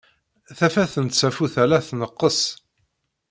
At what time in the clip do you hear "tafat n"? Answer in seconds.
0.57-1.07